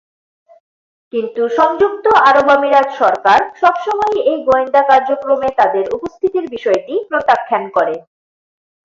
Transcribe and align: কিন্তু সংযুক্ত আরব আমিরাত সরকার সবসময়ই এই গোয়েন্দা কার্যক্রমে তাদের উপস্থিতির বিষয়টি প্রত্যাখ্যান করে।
কিন্তু 1.13 1.41
সংযুক্ত 1.57 2.05
আরব 2.29 2.47
আমিরাত 2.55 2.87
সরকার 3.01 3.39
সবসময়ই 3.61 4.19
এই 4.31 4.39
গোয়েন্দা 4.47 4.81
কার্যক্রমে 4.89 5.49
তাদের 5.59 5.85
উপস্থিতির 5.95 6.45
বিষয়টি 6.55 6.93
প্রত্যাখ্যান 7.09 7.63
করে। 7.75 7.95